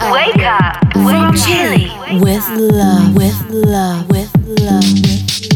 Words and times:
Wake 0.00 0.42
up. 0.44 0.92
From 0.92 1.04
Wake 1.04 1.42
Chile. 1.44 1.88
Chili. 1.88 2.20
With 2.20 2.48
love. 2.50 3.16
With 3.16 3.50
love. 3.50 4.08
With 4.08 4.30
love. 4.46 4.84
With 5.02 5.54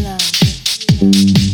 love. 1.47 1.52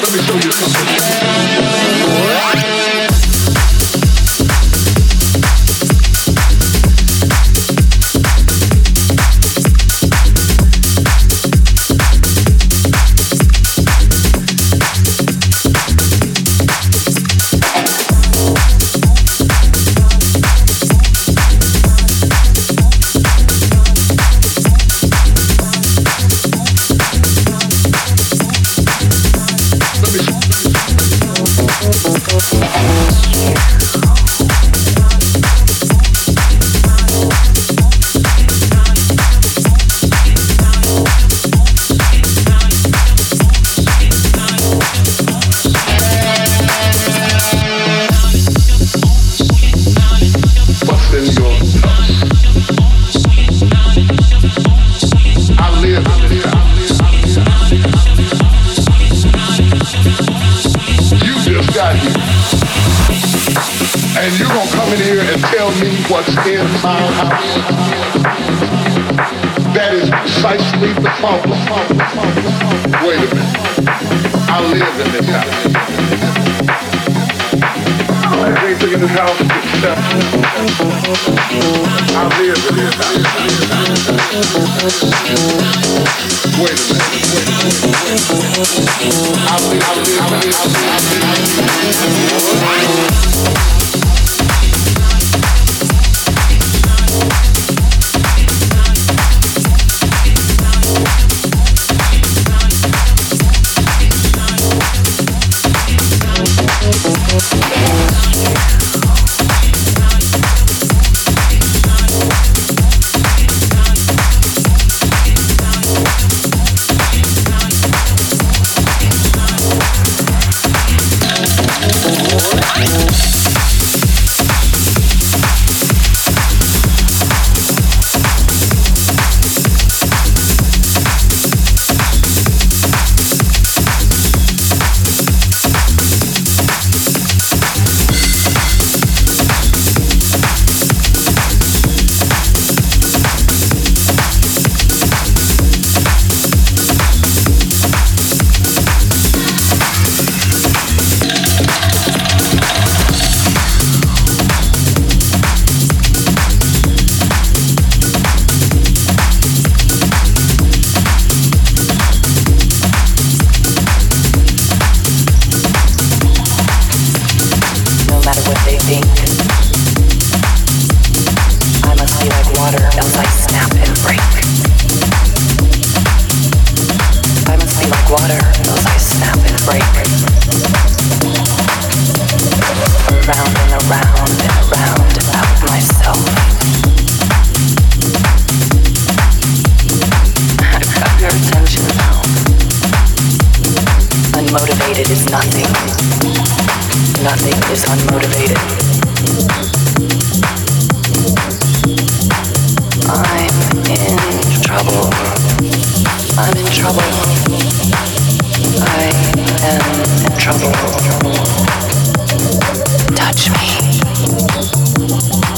Let 0.00 0.12
me 0.12 0.22
show 0.22 0.34
you 0.34 0.52
something. 0.52 2.79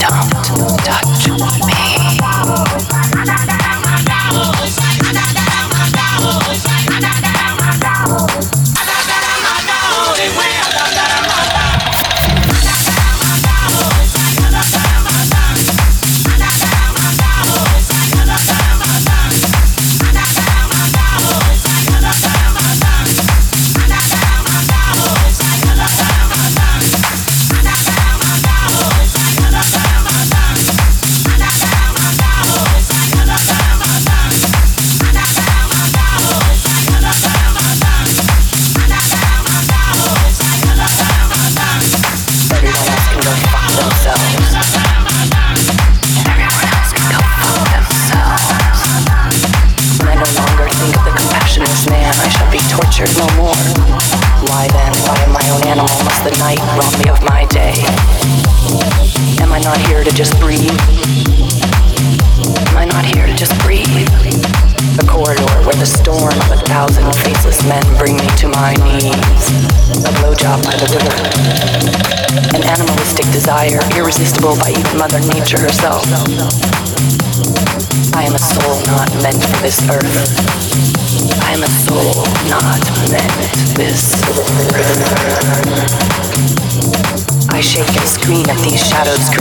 don't. 0.02 0.71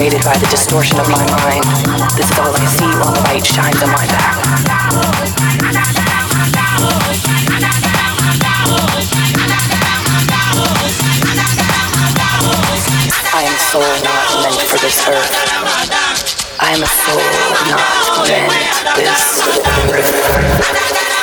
Created 0.02 0.26
by 0.26 0.36
the 0.36 0.48
distortion 0.48 1.00
of 1.00 1.08
my 1.10 1.24
mind. 1.30 1.62
This 2.18 2.32
is 2.32 2.40
all 2.40 2.50
I 2.50 2.66
see 2.66 2.90
while 2.98 3.14
the 3.14 3.22
light 3.22 3.46
shines 3.46 3.78
on 3.84 3.90
my 3.94 4.08
back. 4.10 4.34
I 13.30 13.44
am 13.46 13.54
soul 13.70 13.86
not 14.02 14.42
meant 14.42 14.66
for 14.66 14.80
this 14.82 15.08
earth. 15.08 15.30
I 16.60 16.74
am 16.74 16.82
a 16.82 16.88
soul 16.88 17.22
not 17.70 18.26
meant 18.26 18.50
this 18.98 19.22
earth. 20.34 21.21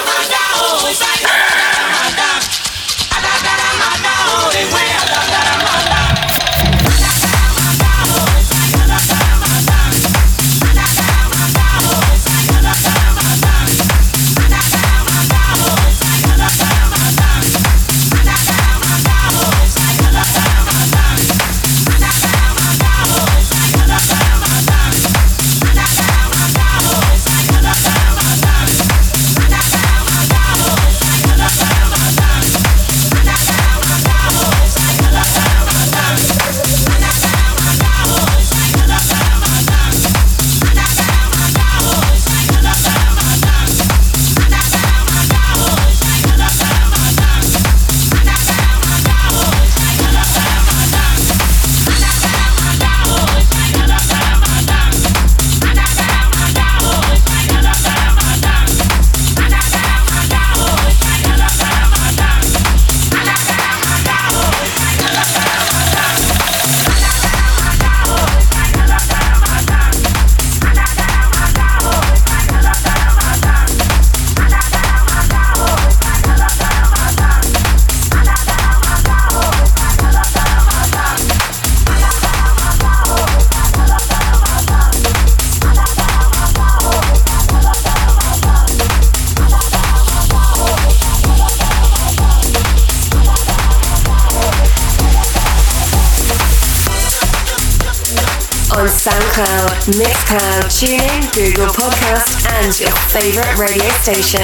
Google 101.38 101.66
Podcast, 101.66 102.50
and 102.50 102.80
your 102.80 102.90
favorite 103.14 103.58
radio 103.58 103.88
station. 104.02 104.42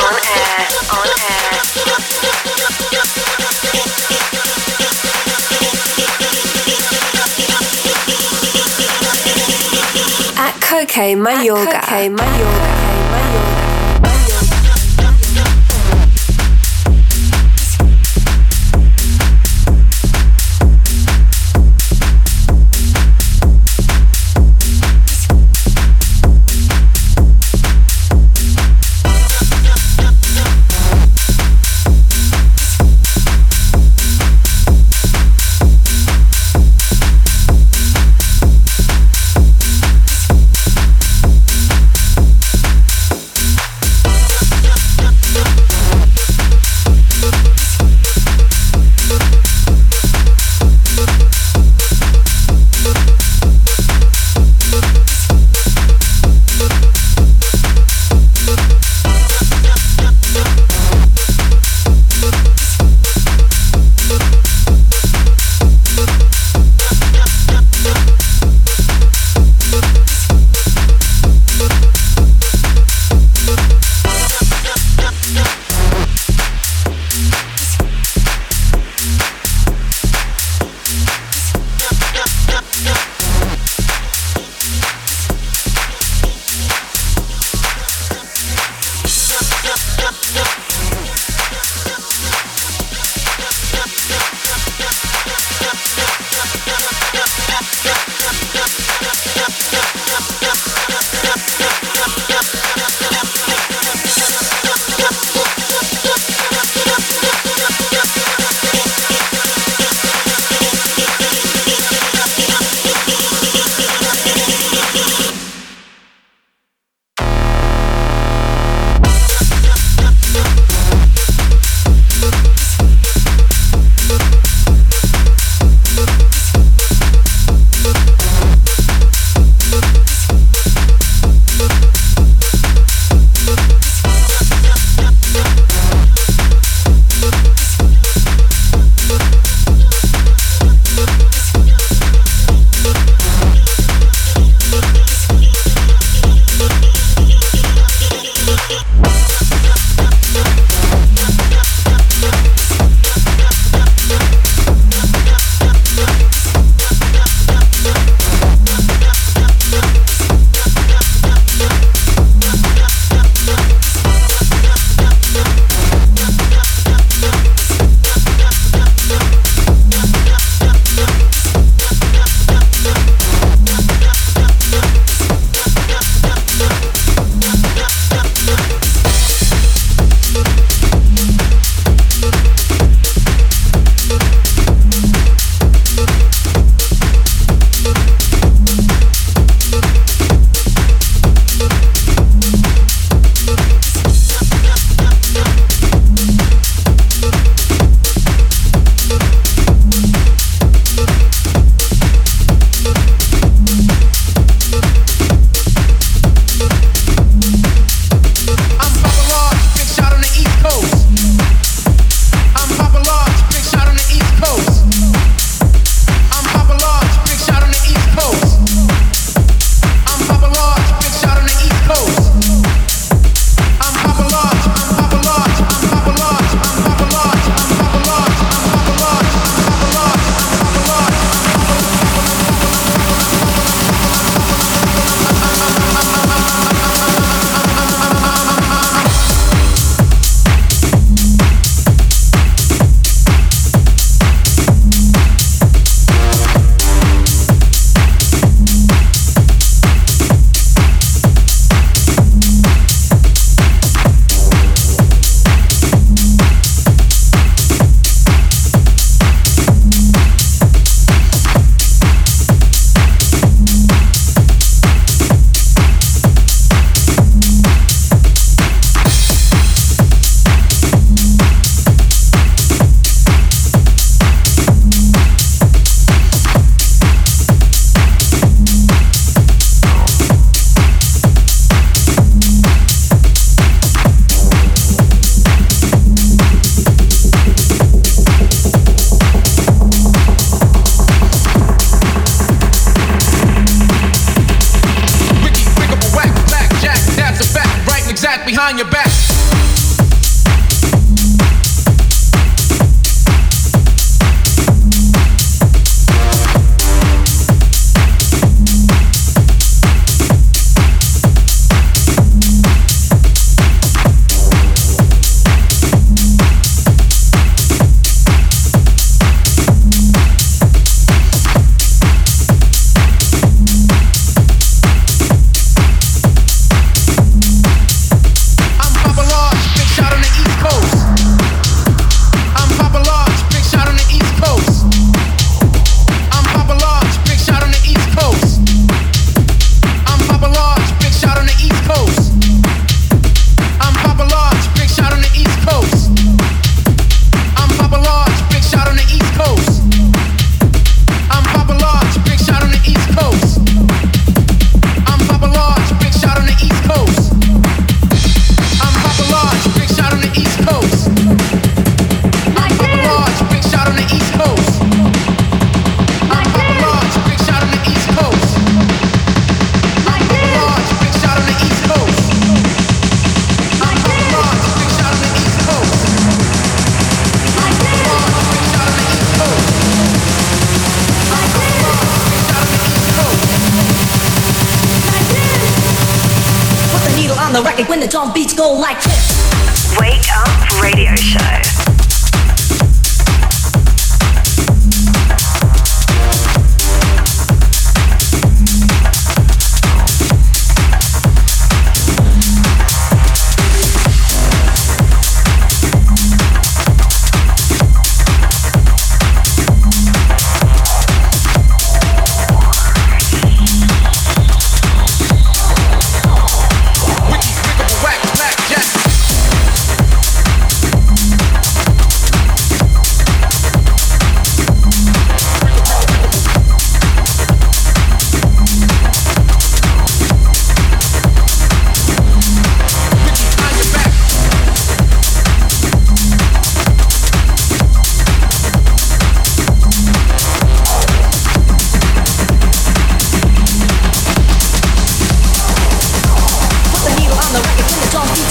On 0.00 0.14
air, 0.24 0.68
on 0.90 1.08
air. 1.20 1.46
At 10.38 10.54
Coke 10.62 10.88
Mayorga. 11.18 11.74
At 11.74 11.84
Coke 11.84 12.10
Mayorga. 12.16 13.65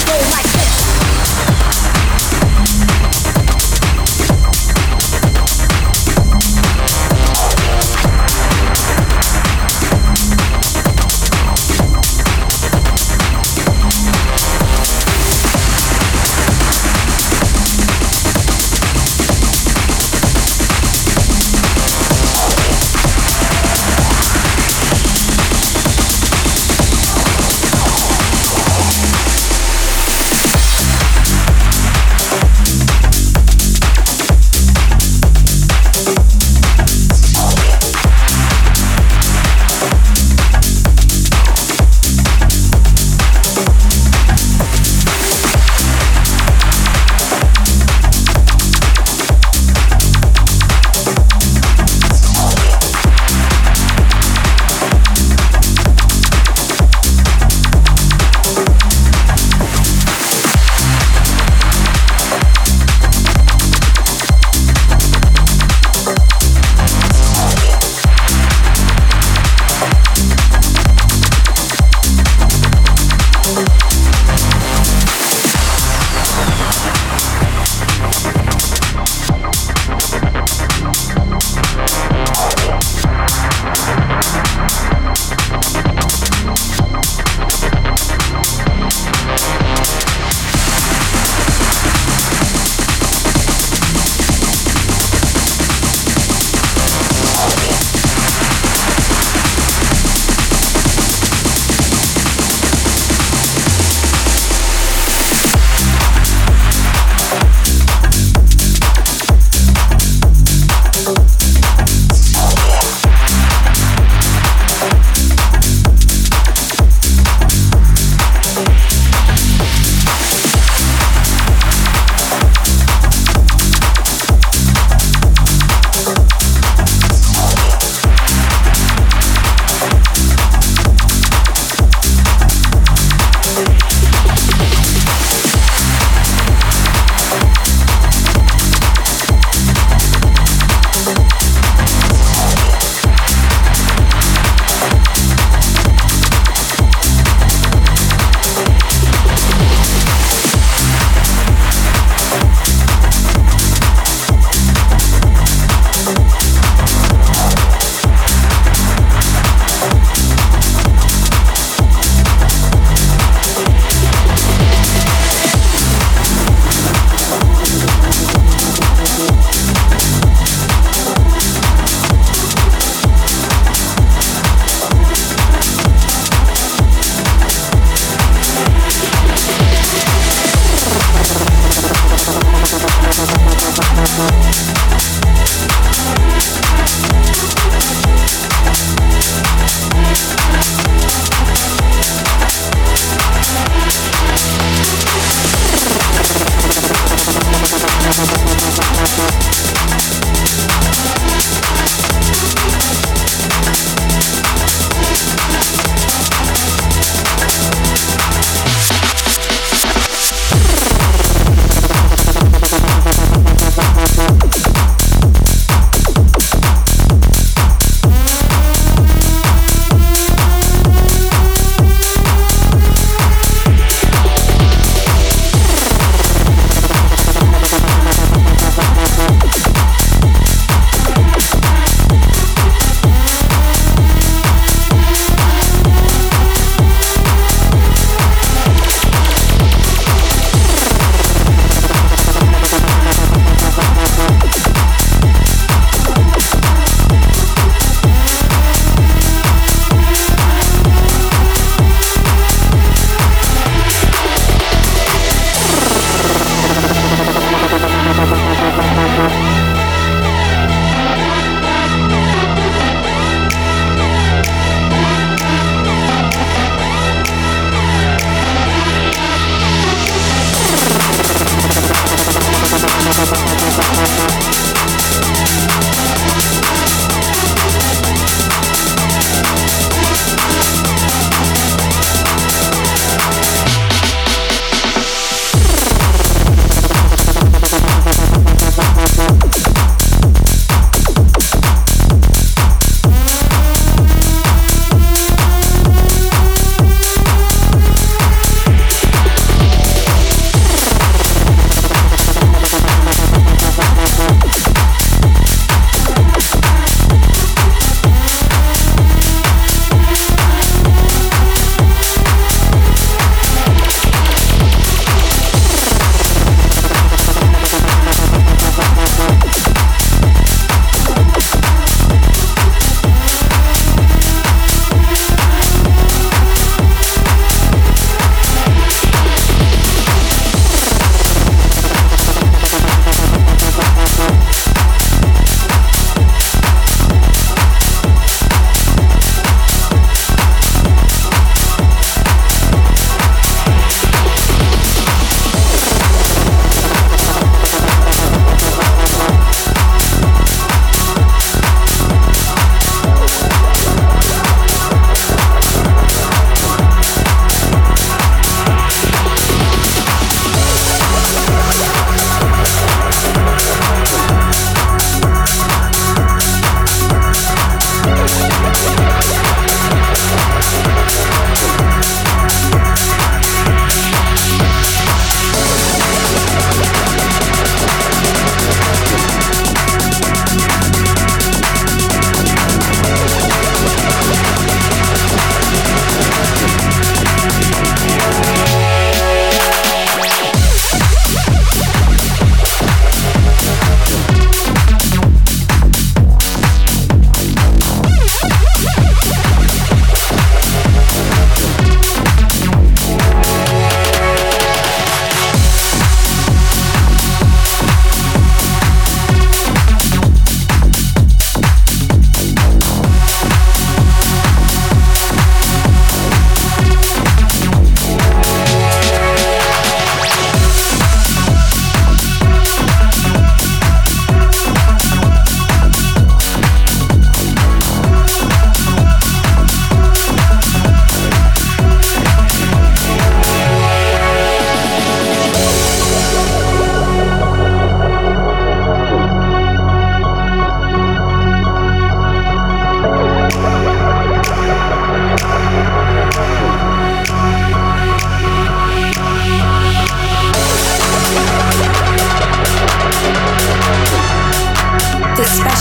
go 0.06 0.14
like 0.32 0.55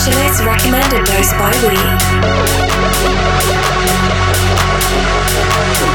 selection 0.04 0.30
is 0.30 0.44
recommended 0.44 1.06
by 1.06 1.22
Spy 1.22 1.52
Lee. 5.88 5.93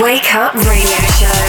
Wake 0.00 0.34
Up 0.34 0.52
Radio 0.54 0.98
Show. 1.16 1.43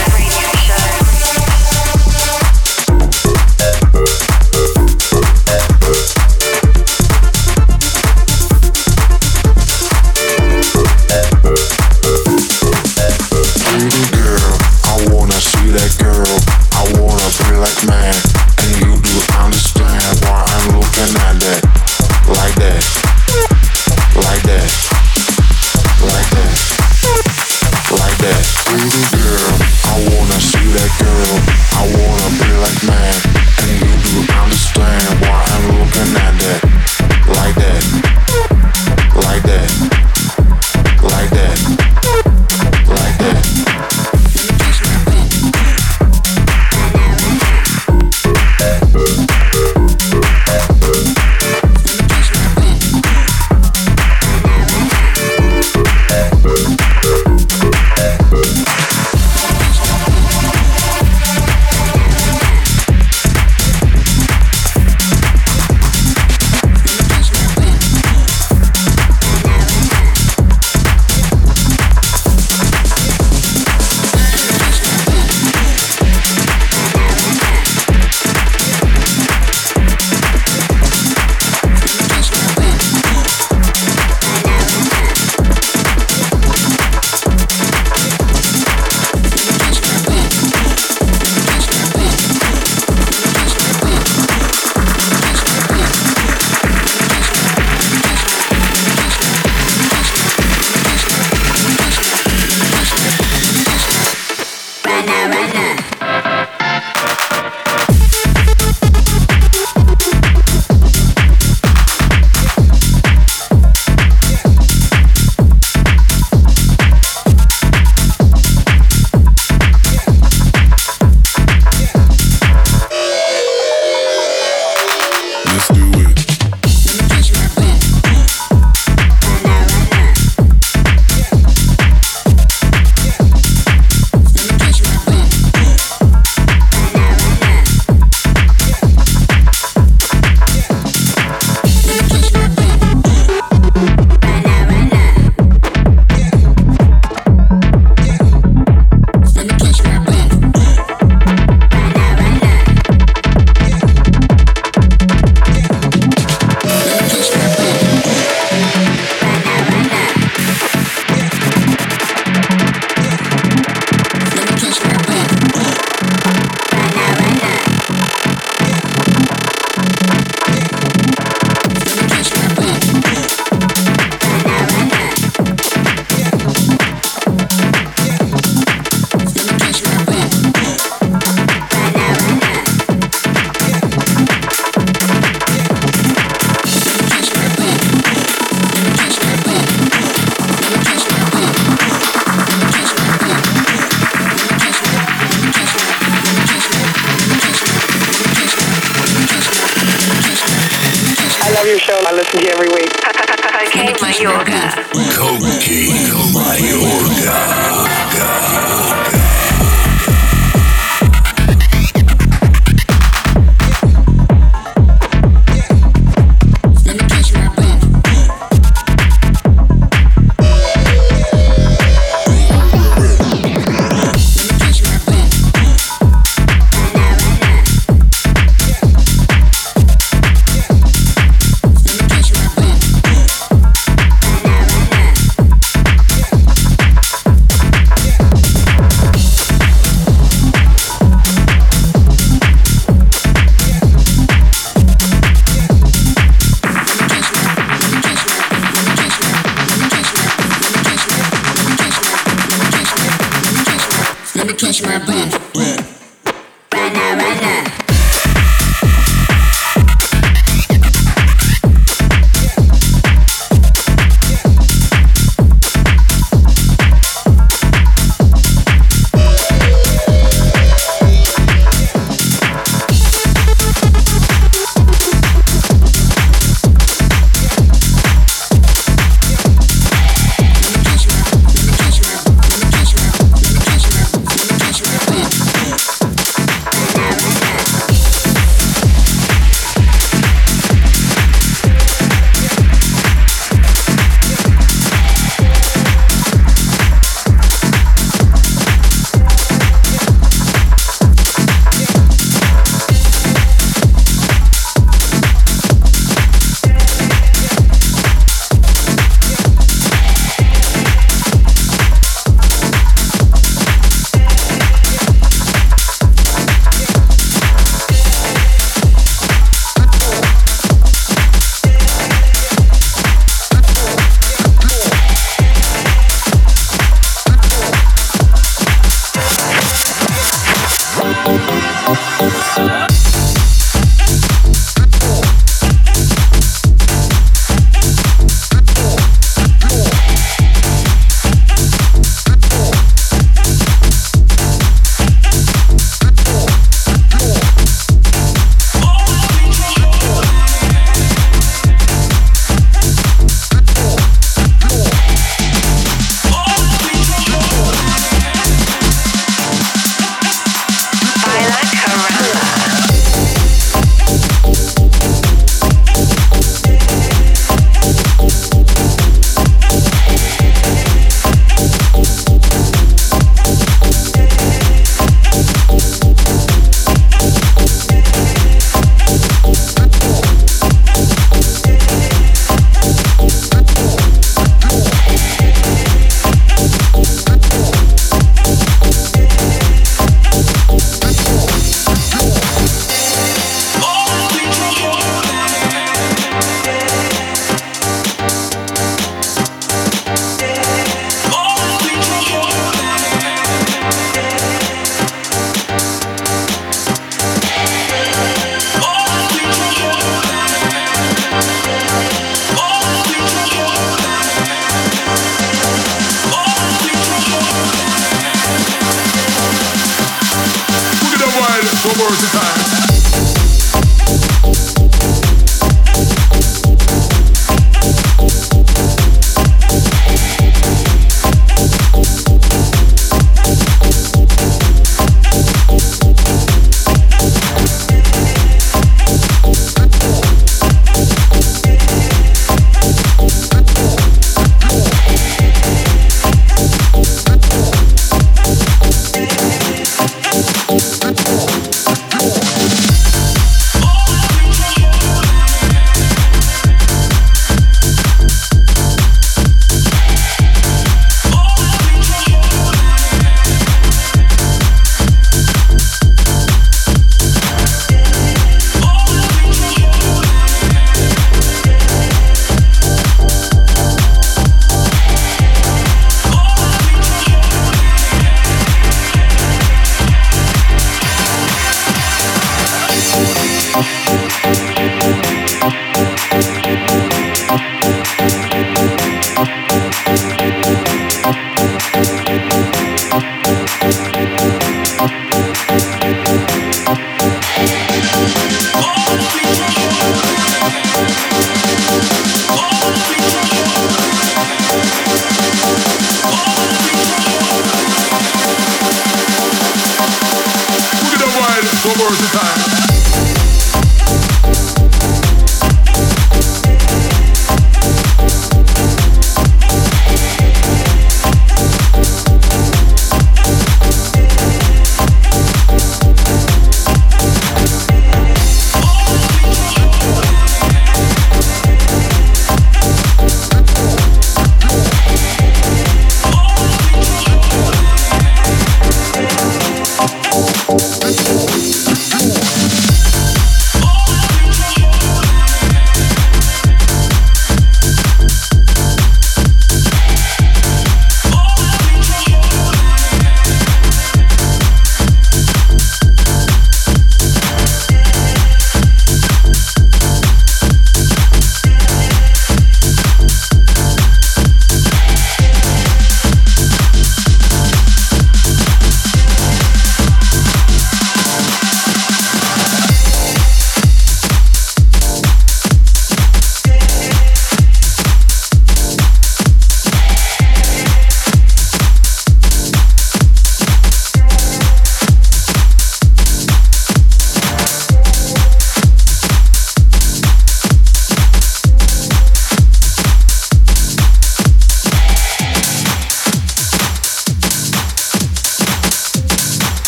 Mayorga. 204.06 204.86
Coke 205.10 205.90
Mayorga. 206.32 207.55